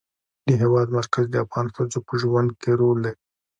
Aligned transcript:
د 0.47 0.49
هېواد 0.61 0.87
مرکز 0.97 1.25
د 1.29 1.35
افغان 1.45 1.67
ښځو 1.75 1.99
په 2.07 2.13
ژوند 2.21 2.49
کې 2.61 2.71
رول 2.79 2.97
لري. 3.05 3.21